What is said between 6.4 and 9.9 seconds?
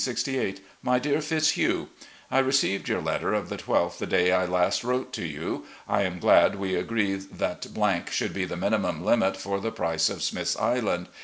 we agree that $ should be the minimum limit for the